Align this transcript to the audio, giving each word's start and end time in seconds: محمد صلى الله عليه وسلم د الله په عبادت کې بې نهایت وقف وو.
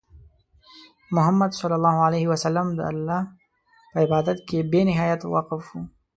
محمد 1.11 1.51
صلى 1.53 1.75
الله 1.75 1.95
عليه 2.05 2.25
وسلم 2.31 2.67
د 2.77 2.79
الله 2.91 3.21
په 3.91 3.97
عبادت 4.05 4.37
کې 4.47 4.67
بې 4.71 4.81
نهایت 4.89 5.21
وقف 5.33 5.63
وو. 5.71 5.81